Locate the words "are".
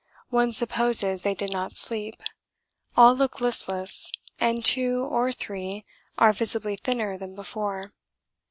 6.17-6.33